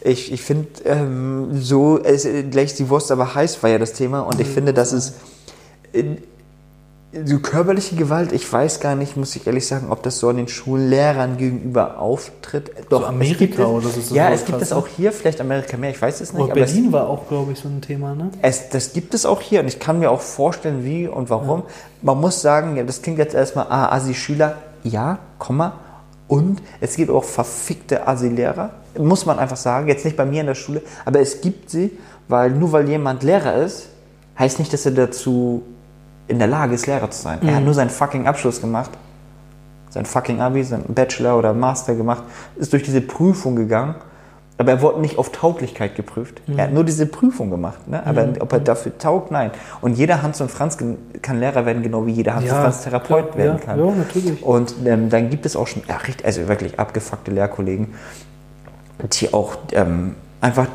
[0.02, 4.20] ich, ich finde ähm, so, es, gleich die Wurst aber heiß war ja das Thema
[4.20, 5.14] und ich finde, dass es.
[7.26, 10.36] So körperliche Gewalt, ich weiß gar nicht, muss ich ehrlich sagen, ob das so an
[10.36, 12.70] den Schullehrern gegenüber auftritt.
[12.88, 15.76] Doch, Amerika es gibt es, oder so Ja, es gibt es auch hier, vielleicht Amerika
[15.76, 16.40] mehr, ich weiß es nicht.
[16.48, 18.30] Aber es- Berlin war auch, glaube ich, so ein Thema, ne?
[18.42, 21.64] es, das gibt es auch hier und ich kann mir auch vorstellen, wie und warum.
[22.00, 25.80] Man muss sagen, ja, das klingt jetzt erstmal, ah, Asi-Schüler, ja, Komma.
[26.28, 29.88] Und es gibt auch verfickte Asi-Lehrer, muss man einfach sagen.
[29.88, 31.90] Jetzt nicht bei mir in der Schule, aber es gibt sie,
[32.28, 33.88] weil nur weil jemand Lehrer ist,
[34.38, 35.62] heißt nicht, dass er dazu
[36.30, 37.38] in der Lage ist, Lehrer zu sein.
[37.46, 38.90] Er hat nur seinen fucking Abschluss gemacht,
[39.90, 42.22] sein fucking Abi, sein Bachelor oder Master gemacht,
[42.56, 43.96] ist durch diese Prüfung gegangen,
[44.56, 46.42] aber er wurde nicht auf Tauglichkeit geprüft.
[46.56, 48.06] Er hat nur diese Prüfung gemacht, ne?
[48.06, 49.50] aber ob er dafür taugt, nein.
[49.80, 52.82] Und jeder Hans und Franz kann Lehrer werden, genau wie jeder Hans Ja, und Franz
[52.82, 53.78] Therapeut klar, werden ja, kann.
[53.78, 54.42] ja, natürlich.
[54.42, 57.94] Und ähm, dann gibt es auch schon, ja, also wirklich abgefuckte Lehrkollegen,
[59.12, 60.66] die auch ähm, einfach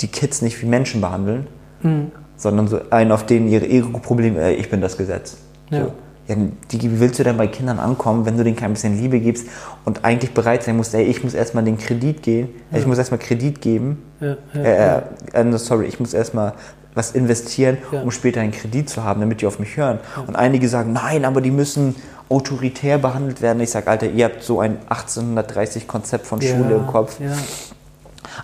[0.00, 1.46] die Kids nicht wie Menschen behandeln,
[1.82, 2.12] Hm.
[2.42, 5.36] Sondern so einen, auf denen ihre Ego-Probleme, äh, ich bin das Gesetz.
[5.70, 5.84] Ja.
[5.84, 5.92] So.
[6.28, 6.36] Ja,
[6.70, 9.48] die, wie willst du denn bei Kindern ankommen, wenn du denen kein bisschen Liebe gibst
[9.84, 12.98] und eigentlich bereit sein musst, ey, ich muss erstmal den Kredit gehen, äh, ich muss
[12.98, 15.02] erstmal Kredit geben, Ja, ja, äh,
[15.32, 16.52] äh, no, sorry, ich muss erstmal
[16.94, 18.02] was investieren, Ja.
[18.02, 19.98] um später einen Kredit zu haben, damit die auf mich hören.
[20.26, 21.96] Und einige sagen, nein, aber die müssen
[22.28, 23.60] autoritär behandelt werden.
[23.60, 27.18] Ich sage, Alter, ihr habt so ein 1830 Konzept von ja, Schule im Kopf.
[27.18, 27.32] Ja.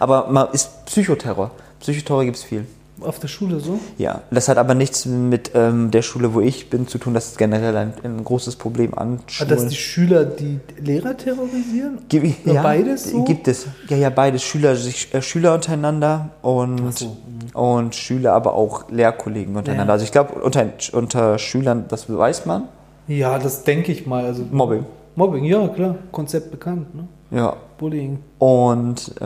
[0.01, 1.53] Aber mal ist Psychoterror.
[1.81, 2.67] Psychoterror gibt es viel.
[3.01, 3.79] Auf der Schule so?
[3.97, 7.15] Ja, das hat aber nichts mit ähm, der Schule, wo ich bin, zu tun.
[7.15, 9.51] Das ist generell ein, ein großes Problem an Ah, Schulen.
[9.51, 11.99] Dass die Schüler die Lehrer terrorisieren?
[12.09, 13.23] Gi- Oder beides so?
[13.25, 13.67] Gibt es.
[13.89, 14.43] Ja, ja, beides.
[14.43, 17.17] Schüler, sich, äh, Schüler untereinander und, so,
[17.55, 19.91] und Schüler, aber auch Lehrkollegen untereinander.
[19.91, 19.95] Ja.
[19.95, 22.65] Also ich glaube, unter, unter Schülern, das weiß man,
[23.07, 24.25] Ja, das denke ich mal.
[24.25, 24.85] Also Mobbing.
[25.15, 25.95] Mobbing, ja klar.
[26.13, 27.07] Konzept bekannt, ne?
[27.31, 27.57] Ja.
[27.79, 28.19] Bullying.
[28.39, 29.25] Und äh,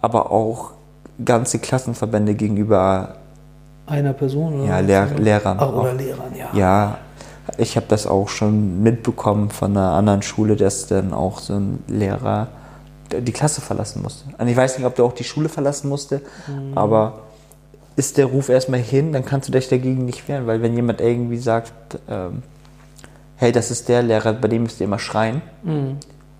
[0.00, 0.72] aber auch
[1.24, 3.16] ganze Klassenverbände gegenüber
[3.86, 4.78] Einer Person oder ja?
[4.80, 5.56] Lehr Lehrern.
[5.60, 5.94] Ach, oder auch.
[5.98, 6.48] Lehrern, ja.
[6.58, 6.98] Ja,
[7.58, 11.82] ich habe das auch schon mitbekommen von einer anderen Schule, dass dann auch so ein
[11.88, 12.48] Lehrer
[13.12, 14.24] die Klasse verlassen musste.
[14.38, 16.78] Und ich weiß nicht, ob der auch die Schule verlassen musste, Mhm.
[16.78, 17.18] aber
[17.96, 21.02] ist der Ruf erstmal hin, dann kannst du dich dagegen nicht wehren, weil wenn jemand
[21.02, 21.72] irgendwie sagt,
[22.08, 22.42] ähm,
[23.36, 25.96] hey, das ist der Lehrer, bei dem müsst ihr immer schreien Mhm.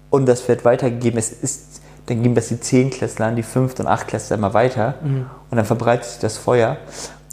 [0.09, 3.87] und das wird weitergegeben, es ist, dann geben das die Zehntklässler an die Fünft- und
[3.87, 5.27] Achtklässler immer weiter Mhm.
[5.51, 6.77] und dann verbreitet sich das Feuer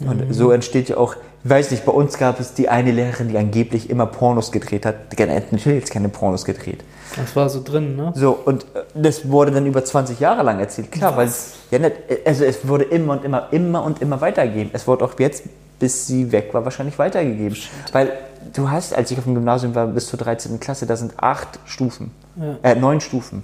[0.06, 3.28] und so entsteht ja auch, ich weiß nicht, bei uns gab es die eine Lehrerin,
[3.28, 6.84] die angeblich immer Pornos gedreht hat, die hat natürlich jetzt keine Pornos gedreht.
[7.16, 8.12] Das war so drin, ne?
[8.14, 10.92] So, und äh, das wurde dann über 20 Jahre lang erzählt.
[10.92, 11.28] Klar, weil
[11.70, 11.92] ja, nicht,
[12.24, 14.70] also es wurde immer und immer, immer und immer weitergegeben.
[14.74, 15.44] Es wurde auch jetzt,
[15.78, 17.56] bis sie weg war, wahrscheinlich weitergegeben.
[17.92, 18.12] Weil
[18.54, 20.60] du hast, als ich auf dem Gymnasium war, bis zur 13.
[20.60, 22.12] Klasse, da sind acht Stufen.
[22.36, 22.56] Ja.
[22.70, 23.42] Äh, neun Stufen.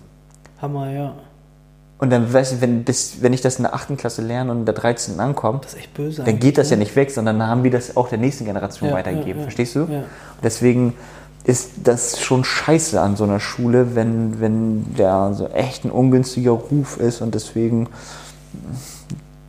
[0.61, 1.15] Hammer, ja.
[1.99, 3.97] Und dann, weißt du, wenn, bis, wenn ich das in der 8.
[3.97, 5.19] Klasse lerne und in der 13.
[5.19, 5.61] ankomme,
[6.25, 8.91] dann geht das ja nicht weg, sondern dann haben wir das auch der nächsten Generation
[8.91, 9.31] Ja, weitergegeben.
[9.31, 9.43] ja, ja.
[9.45, 9.81] Verstehst du?
[9.81, 9.99] Ja.
[10.01, 10.07] Und
[10.43, 10.95] deswegen
[11.45, 16.51] ist das schon scheiße an so einer Schule, wenn, wenn der so echt ein ungünstiger
[16.51, 17.89] Ruf ist und deswegen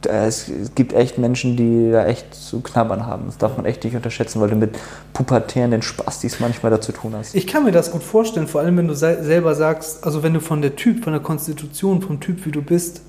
[0.05, 3.23] es gibt echt Menschen, die da echt zu knabbern haben.
[3.25, 4.77] Das darf man echt nicht unterschätzen, weil du mit
[5.13, 7.35] pubertären Spastis manchmal dazu tun hast.
[7.35, 10.33] Ich kann mir das gut vorstellen, vor allem wenn du se selber sagst, also wenn
[10.33, 13.01] du von der Typ, von der Konstitution, vom Typ, wie du bist,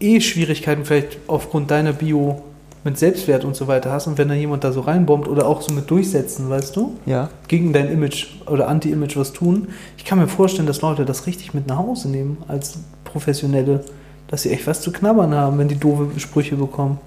[0.00, 2.42] eh Schwierigkeiten vielleicht aufgrund deiner Bio
[2.84, 5.62] mit Selbstwert und so weiter hast und wenn da jemand da so reinbombt oder auch
[5.62, 7.30] so mit durchsetzen, weißt du, Ja.
[7.48, 11.54] gegen dein Image oder Anti-Image was tun, ich kann mir vorstellen, dass Leute das richtig
[11.54, 13.84] mit nach Hause nehmen als Professionelle,
[14.28, 16.98] dass sie echt was zu knabbern haben, wenn die doofe Sprüche bekommen.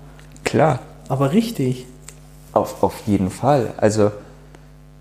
[0.43, 0.79] Klar.
[1.09, 1.85] Aber richtig.
[2.53, 3.73] Auf, auf jeden Fall.
[3.77, 4.11] Also,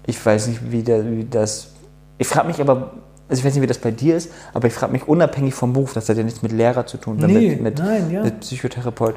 [0.06, 1.68] ich weiß nicht, wie, der, wie das.
[2.18, 2.92] Ich frage mich aber,
[3.28, 5.72] also ich weiß nicht, wie das bei dir ist, aber ich frage mich unabhängig vom
[5.72, 8.22] Beruf, das hat ja nichts mit Lehrer zu tun, sondern Nee, mit, mit, nein, ja.
[8.22, 9.16] mit Psychotherapeut.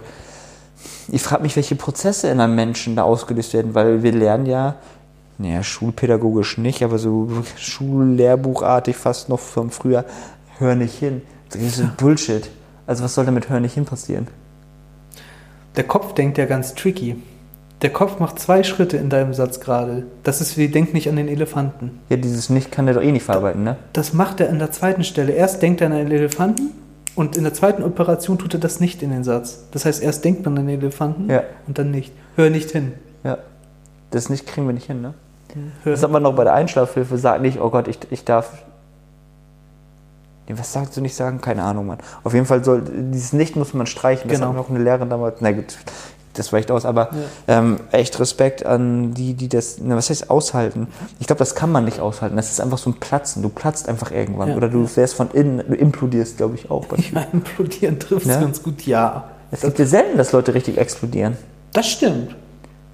[1.10, 4.76] Ich frage mich, welche Prozesse in einem Menschen da ausgelöst werden, weil wir lernen ja,
[5.38, 10.06] naja, schulpädagogisch nicht, aber so Schullehrbuchartig fast noch von früher,
[10.58, 11.22] hör nicht hin.
[11.50, 12.50] Das ist Bullshit.
[12.90, 14.28] Also was soll damit hör nicht hin passieren?
[15.76, 17.18] Der Kopf denkt ja ganz tricky.
[17.84, 20.08] Der Kopf macht zwei Schritte in deinem Satz gerade.
[20.24, 22.00] Das ist wie, denk nicht an den Elefanten.
[22.10, 23.76] Ja, dieses Nicht kann der doch eh nicht verarbeiten, ne?
[23.94, 25.34] Das macht er an der zweiten Stelle.
[25.34, 26.72] Erst denkt er an einen Elefanten
[27.14, 29.66] und in der zweiten Operation tut er das nicht in den Satz.
[29.70, 31.44] Das heißt, erst denkt man an den Elefanten Ja.
[31.68, 32.12] und dann nicht.
[32.38, 32.94] Hör nicht hin.
[33.24, 33.38] Ja.
[34.10, 35.14] Das nicht kriegen wir nicht hin, ne?
[35.84, 35.92] Hör.
[35.92, 38.64] Das hat man noch bei der Einschlafhilfe, sag nicht, oh Gott, ich, ich darf.
[40.50, 41.40] Nee, was sagst du nicht sagen?
[41.42, 42.00] Keine Ahnung, Mann.
[42.24, 44.30] Auf jeden Fall soll, dieses Nicht muss man streichen.
[44.30, 44.50] Das Genau.
[44.50, 45.78] hat noch eine Lehrerin damals, na gut,
[46.34, 47.10] das weicht aus, aber
[47.48, 50.88] ähm, echt Respekt an die, die das, na, was heißt aushalten?
[51.20, 52.36] Ich glaube, das kann man nicht aushalten.
[52.36, 53.44] Das ist einfach so ein Platzen.
[53.44, 54.50] Du platzt einfach irgendwann.
[54.50, 54.56] Ja.
[54.56, 56.86] Oder du wärst von innen, du implodierst, glaube ich, auch.
[57.14, 58.40] Ja, implodieren trifft es Ja.
[58.42, 58.86] ganz gut.
[58.88, 59.26] Ja.
[59.52, 61.38] Es gibt ja selten, dass Leute richtig explodieren.
[61.74, 62.36] Das stimmt.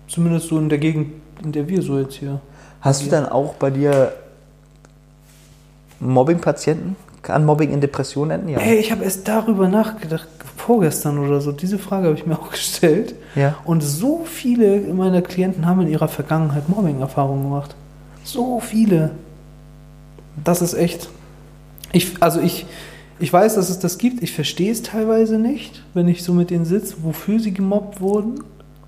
[0.08, 1.14] Zumindest so in der Gegend,
[1.44, 2.40] in der wir so jetzt hier.
[2.82, 4.12] Hast du dann auch bei dir
[6.00, 6.96] Mobbing-Patienten?
[7.26, 8.50] Kann Mobbing in Depressionen enden?
[8.50, 8.60] Ja.
[8.60, 11.52] Ey, ich habe erst darüber nachgedacht, vorgestern oder so.
[11.52, 13.16] Diese Frage habe ich mir auch gestellt.
[13.34, 13.56] Ja.
[13.66, 17.74] Und so viele meiner Klienten haben in ihrer Vergangenheit Mobbing-Erfahrungen gemacht.
[18.24, 19.10] So viele.
[20.44, 21.10] Das ist echt.
[21.94, 22.68] Ich, also ich,
[23.20, 24.22] ich weiß, dass es das gibt.
[24.22, 28.44] Ich verstehe es teilweise nicht, wenn ich so mit denen sitze, wofür sie gemobbt wurden.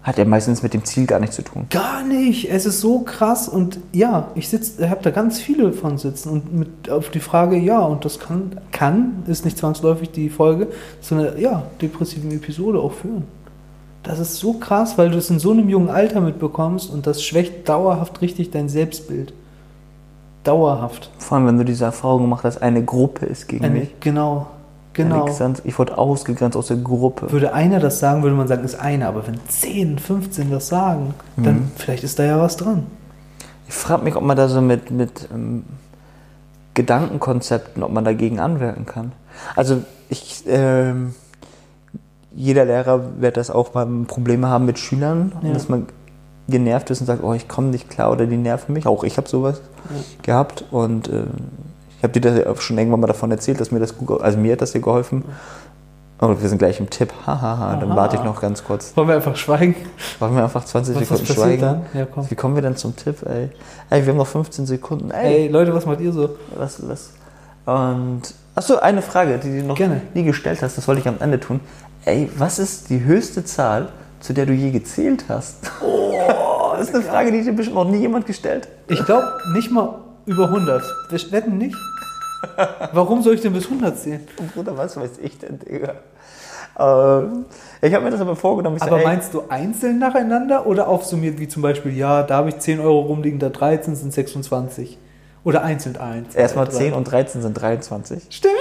[0.07, 1.65] Hat ja meistens mit dem Ziel gar nichts zu tun.
[1.69, 2.49] Gar nicht.
[2.49, 3.49] Es ist so krass.
[3.49, 6.29] Und ja, ich sitze, habe da ganz viele von sitzen.
[6.29, 10.69] Und mit auf die Frage, ja, und das kann, kann, ist nicht zwangsläufig die Folge,
[11.01, 13.25] sondern ja, depressiven Episode auch führen.
[14.03, 17.21] Das ist so krass, weil du es in so einem jungen Alter mitbekommst und das
[17.21, 19.33] schwächt dauerhaft richtig dein Selbstbild.
[20.45, 21.11] Dauerhaft.
[21.17, 23.99] Vor allem, wenn du diese Erfahrung gemacht hast, eine Gruppe ist gegen Eine, mich.
[23.99, 24.47] genau,
[24.97, 25.27] genau.
[25.63, 27.31] Ich wurde ausgegrenzt aus der Gruppe.
[27.31, 29.07] Würde einer das sagen, würde man sagen, ist einer.
[29.07, 32.87] Aber wenn 10, 15 das sagen, dann vielleicht ist da ja was dran.
[33.69, 35.63] Ich frage mich, ob man da so mit, mit ähm,
[36.73, 39.11] Gedankenkonzepten, ob man dagegen anwirken kann.
[39.55, 41.15] Also ich, ähm,
[42.35, 45.53] jeder Lehrer wird das auch mal Probleme haben mit Schülern, Ja.
[45.53, 45.87] dass man
[46.47, 48.85] genervt ist und sagt, oh, ich komme nicht klar oder die nerven mich.
[48.85, 49.61] Auch ich habe sowas
[50.21, 51.23] gehabt und äh,
[51.97, 54.53] ich habe dir das schon irgendwann mal davon erzählt, dass mir das gut, also mir
[54.53, 55.23] hat das dir geholfen.
[56.19, 57.13] Oh, wir sind gleich im Tipp.
[57.27, 57.95] Hahaha, dann Aha.
[57.95, 58.95] warte ich noch ganz kurz.
[58.97, 59.75] Wollen wir einfach schweigen?
[60.19, 61.61] Machen wir einfach 20 Was Sekunden schweigen.
[61.61, 61.81] dann?
[61.93, 62.29] Ja, komm.
[62.29, 63.49] Wie kommen wir denn zum Tipp, ey?
[63.91, 65.11] Ey, wir haben noch 15 Sekunden.
[65.11, 66.29] Ey, Ey, Leute, was macht ihr so?
[66.55, 67.11] was, was?
[67.67, 68.21] Und,
[68.55, 70.01] achso, eine Frage, die du noch Gerne.
[70.15, 71.59] nie gestellt hast, das wollte ich am Ende tun.
[72.05, 75.69] Ey, was ist die höchste Zahl, zu der du je gezählt hast?
[75.85, 76.13] Oh,
[76.77, 79.95] das ist eine Frage, die dir bestimmt noch nie jemand gestellt Ich glaube nicht mal
[80.27, 80.83] über 100.
[81.09, 81.75] Wir wetten nicht?
[82.91, 84.27] Warum soll ich denn bis 100 zählen?
[84.53, 85.95] Bruder, was weiß ich denn, Digga?
[86.77, 87.45] Ähm,
[87.81, 88.77] ich habe mir das aber vorgenommen.
[88.77, 92.49] So, Aber ey, meinst du einzeln nacheinander oder aufsummiert, wie zum Beispiel, ja, da habe
[92.49, 94.99] ich 10 Euro rumliegen, da 13 sind 26?
[95.43, 96.35] Oder einzeln 1?
[96.35, 98.27] erstmal 10 und 13 sind 23.
[98.29, 98.53] Stimmt.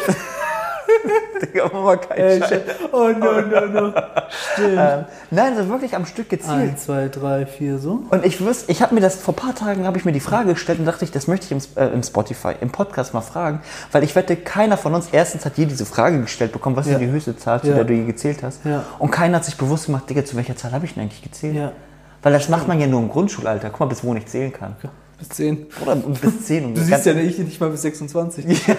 [1.42, 2.60] Digga, mach mal keinen Ey, Scheiß.
[2.92, 3.92] oh no, no, no.
[4.52, 4.78] Stimmt.
[4.78, 6.52] Ähm, nein, so wirklich am Stück gezielt.
[6.70, 8.02] 1, 2, 3, 4, so.
[8.10, 10.20] Und ich wüsste, ich habe mir das vor ein paar Tagen habe ich mir die
[10.20, 13.20] Frage gestellt und dachte ich, das möchte ich im, äh, im Spotify, im Podcast mal
[13.20, 13.60] fragen,
[13.92, 16.92] weil ich wette, keiner von uns erstens hat je diese Frage gestellt bekommen, was Ja.
[16.94, 17.74] ist die höchste Zahl, zu Ja.
[17.74, 18.64] der du je gezählt hast.
[18.64, 18.84] Ja.
[18.98, 21.54] Und keiner hat sich bewusst gemacht, Digga, zu welcher Zahl habe ich denn eigentlich gezählt?
[21.56, 21.72] Ja.
[22.22, 23.70] Weil das macht man ja nur im Grundschulalter.
[23.70, 24.74] Guck mal, bis wo ich zählen kann.
[25.18, 25.66] Bis 10.
[25.80, 26.64] Oder bis 10.
[26.66, 28.44] Und Du siehst ja nicht, nicht mal bis 26.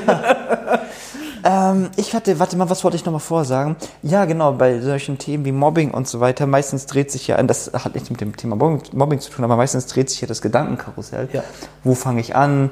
[1.43, 3.75] Ähm, ich hatte, warte mal, was wollte ich nochmal vorsagen?
[4.03, 7.71] Ja, genau, bei solchen Themen wie Mobbing und so weiter, meistens dreht sich ja, das
[7.73, 10.41] hat nicht mit dem Thema Mobbing, Mobbing zu tun, aber meistens dreht sich ja das
[10.41, 11.29] Gedankenkarussell.
[11.33, 11.43] Ja.
[11.83, 12.71] Wo fange ich an?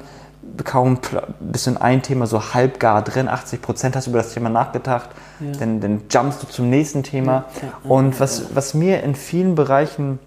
[0.62, 0.98] Kaum
[1.40, 4.32] bist du in ein Thema so halb gar drin, 80 Prozent hast du über das
[4.32, 5.10] Thema nachgedacht,
[5.58, 7.46] dann, dann jumpst du zum nächsten Thema.
[7.82, 10.20] Und was, was mir in vielen Bereichen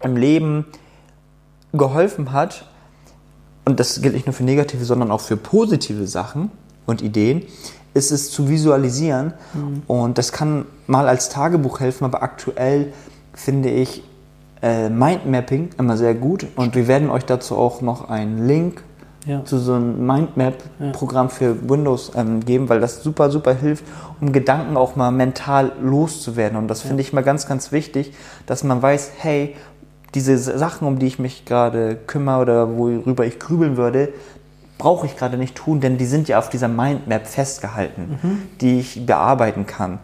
[0.00, 0.66] im Leben
[1.72, 2.66] geholfen hat,
[3.64, 6.50] und das gilt nicht nur für negative, sondern auch für positive Sachen
[6.88, 7.42] und Ideen,
[7.94, 9.34] ist es zu visualisieren.
[9.86, 12.92] Und das kann mal als Tagebuch helfen, aber aktuell
[13.34, 14.02] finde ich
[14.62, 16.46] äh, Mindmapping immer sehr gut.
[16.56, 18.82] Und wir werden euch dazu auch noch einen Link
[19.26, 19.44] Ja.
[19.44, 23.84] zu so einem Mindmap-Programm für Windows ähm, geben, weil das super, super hilft,
[24.20, 26.56] um Gedanken auch mal mental loszuwerden.
[26.56, 28.12] Und das finde ich mal ganz, ganz wichtig,
[28.46, 29.54] dass man weiß, hey,
[30.14, 34.08] diese Sachen, um die ich mich gerade kümmere oder worüber ich grübeln würde,
[34.78, 38.18] brauche ich gerade nicht tun, denn die sind ja auf dieser Mindmap festgehalten,
[38.60, 39.98] die ich bearbeiten kann.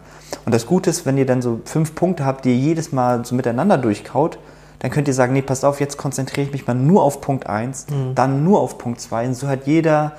[0.45, 3.25] Und das Gute ist, wenn ihr dann so fünf Punkte habt, die ihr jedes Mal
[3.25, 4.37] so miteinander durchkaut,
[4.79, 7.47] dann könnt ihr sagen, nee, passt auf, jetzt konzentriere ich mich mal nur auf Punkt
[7.47, 9.27] 1, dann nur auf Punkt 2.
[9.27, 10.11] Und so hat jeder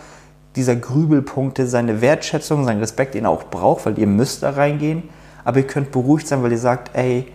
[0.57, 5.05] dieser Grübelpunkte seine Wertschätzung, seinen Respekt, den er auch braucht, weil ihr müsst da reingehen.
[5.45, 7.31] Aber ihr könnt beruhigt sein, weil ihr sagt, ey,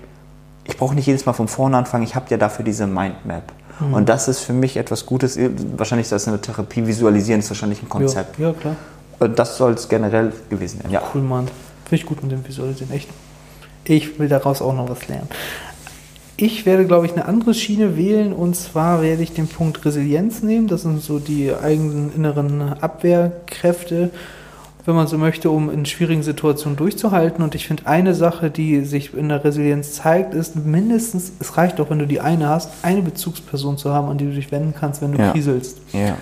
[0.63, 3.43] ich brauche nicht jedes Mal von vorne anfangen, ich habe ja dafür diese Mindmap.
[3.91, 5.38] Und das ist für mich etwas Gutes.
[5.78, 8.38] Wahrscheinlich ist das eine Therapie, visualisieren ist wahrscheinlich ein Konzept.
[8.38, 8.76] Ja, ja, klar.
[9.20, 10.91] Und das soll es generell gewesen sein.
[10.91, 11.02] Ja.
[11.13, 11.48] Cool, Mann.
[11.86, 13.10] Finde ich gut mit dem Visualisieren, echt.
[13.84, 15.28] Ich will daraus auch noch was lernen.
[16.38, 20.41] Ich werde, glaube ich, eine andere Schiene wählen und zwar werde ich den Punkt Resilienz
[20.41, 20.67] nehmen.
[20.67, 24.10] Das sind so die eigenen inneren Abwehrkräfte,
[24.86, 27.44] wenn man so möchte, um in schwierigen Situationen durchzuhalten.
[27.44, 31.80] Und ich finde, eine Sache, die sich in der Resilienz zeigt, ist mindestens, es reicht
[31.80, 34.74] auch, wenn du die eine hast, eine Bezugsperson zu haben, an die du dich wenden
[34.78, 35.32] kannst, wenn du Ja.
[35.32, 35.80] kriselst.
[35.94, 36.17] ja.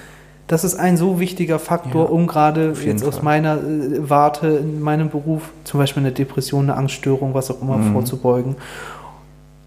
[0.47, 4.81] Das ist ein so wichtiger Faktor, Ja, um gerade jetzt aus meiner äh, Warte, in
[4.81, 7.93] meinem Beruf, zum Beispiel eine Depression, eine Angststörung, was auch immer, Mhm.
[7.93, 8.55] vorzubeugen.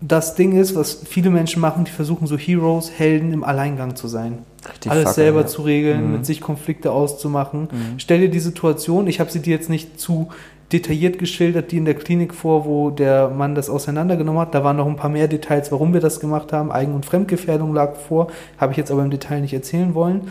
[0.04, 4.08] Das Ding ist, was viele Menschen machen, die versuchen so Heroes, Helden im Alleingang zu
[4.08, 4.38] sein.
[4.68, 5.46] Richtig Alles fucker, selber ja.
[5.46, 6.12] zu regeln, Mhm.
[6.12, 7.68] mit sich Konflikte auszumachen.
[7.98, 10.28] Stell dir die Situation, ich habe sie dir jetzt nicht zu
[10.72, 14.54] detailliert geschildert, die in der Klinik vor, wo der Mann das auseinandergenommen hat.
[14.54, 16.72] Da waren noch ein paar mehr Details, warum wir das gemacht haben.
[16.72, 20.22] Eigen- und Fremdgefährdung lag vor, habe ich jetzt aber im Detail nicht erzählen wollen.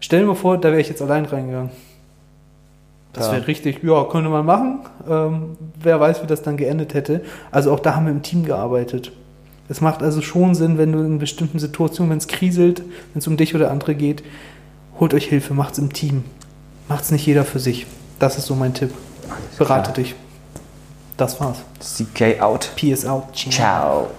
[0.00, 1.70] Stell dir mal vor, da wäre ich jetzt allein reingegangen.
[3.12, 4.80] Das wäre richtig, ja, könnte man machen.
[5.08, 7.22] Ähm, wer weiß, wie das dann geendet hätte.
[7.50, 9.12] Also auch da haben wir im Team gearbeitet.
[9.68, 13.26] Es macht also schon Sinn, wenn du in bestimmten Situationen, wenn es kriselt, wenn es
[13.26, 14.22] um dich oder andere geht,
[14.98, 16.24] holt euch Hilfe, macht's im Team.
[16.88, 17.86] Macht's nicht jeder für sich.
[18.18, 18.90] Das ist so mein Tipp.
[19.58, 19.94] Berate klar.
[19.94, 20.14] dich.
[21.16, 21.58] Das war's.
[21.78, 22.70] CK out.
[22.76, 23.24] Peace out.
[23.34, 24.10] Ciao.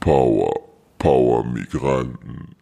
[0.00, 0.60] Power,
[0.98, 2.54] Power Migranten.